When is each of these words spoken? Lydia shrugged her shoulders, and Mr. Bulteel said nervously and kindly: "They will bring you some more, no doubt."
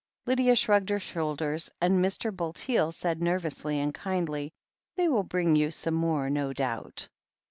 Lydia 0.25 0.55
shrugged 0.55 0.89
her 0.89 0.97
shoulders, 0.99 1.69
and 1.79 2.03
Mr. 2.03 2.35
Bulteel 2.35 2.91
said 2.91 3.21
nervously 3.21 3.79
and 3.79 3.93
kindly: 3.93 4.51
"They 4.95 5.07
will 5.07 5.21
bring 5.21 5.55
you 5.55 5.69
some 5.69 5.93
more, 5.93 6.27
no 6.27 6.53
doubt." 6.53 7.07